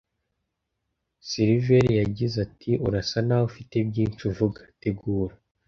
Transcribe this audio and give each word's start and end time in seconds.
Silver 1.29 1.85
yagize 2.01 2.35
ati: 2.45 2.71
"Urasa 2.87 3.17
naho 3.27 3.43
ufite 3.51 3.75
byinshi 3.89 4.21
uvuga." 4.31 4.61
“Tegura 4.79 5.35